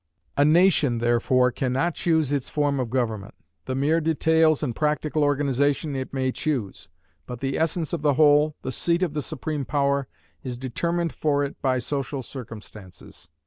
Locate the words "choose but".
6.31-7.39